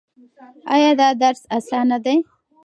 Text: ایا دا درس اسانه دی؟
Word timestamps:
ایا 0.73 0.91
دا 0.99 1.07
درس 1.21 1.41
اسانه 1.57 1.97
دی؟ 2.05 2.15